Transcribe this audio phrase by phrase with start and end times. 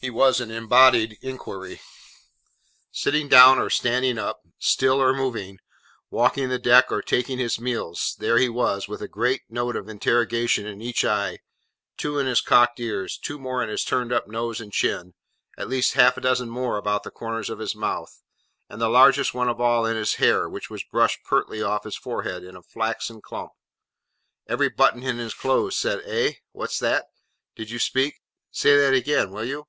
[0.00, 1.80] He was an embodied inquiry.
[2.92, 5.60] Sitting down or standing up, still or moving,
[6.10, 9.88] walking the deck or taking his meals, there he was, with a great note of
[9.88, 11.38] interrogation in each eye,
[11.96, 15.14] two in his cocked ears, two more in his turned up nose and chin,
[15.56, 18.20] at least half a dozen more about the corners of his mouth,
[18.68, 21.96] and the largest one of all in his hair, which was brushed pertly off his
[21.96, 23.52] forehead in a flaxen clump.
[24.48, 26.32] Every button in his clothes said, 'Eh?
[26.52, 27.06] What's that?
[27.56, 28.20] Did you speak?
[28.50, 29.66] Say that again, will you?